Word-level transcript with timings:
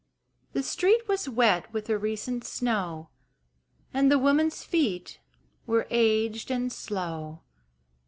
The 0.53 0.63
street 0.63 1.07
was 1.07 1.29
wet 1.29 1.71
with 1.71 1.87
a 1.87 1.95
recent 1.95 2.43
snow 2.43 3.09
And 3.93 4.11
the 4.11 4.17
woman's 4.17 4.63
feet 4.63 5.19
were 5.67 5.85
aged 5.91 6.49
and 6.49 6.73
slow. 6.73 7.41